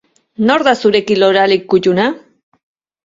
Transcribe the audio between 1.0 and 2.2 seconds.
kirolari kuttuna?